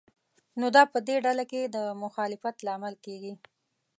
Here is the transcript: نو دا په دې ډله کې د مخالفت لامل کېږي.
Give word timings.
نو 0.59 0.67
دا 0.75 0.83
په 0.93 0.99
دې 1.07 1.15
ډله 1.25 1.43
کې 1.51 1.61
د 1.75 1.77
مخالفت 2.03 2.55
لامل 2.67 2.95
کېږي. 3.05 3.33